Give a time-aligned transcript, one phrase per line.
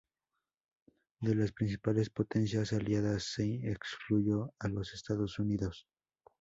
[1.19, 5.85] De las principales potencias aliadas se excluyó a los Estados Unidos.